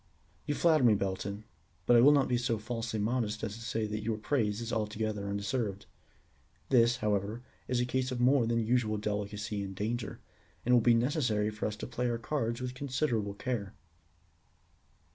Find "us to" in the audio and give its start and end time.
11.67-11.85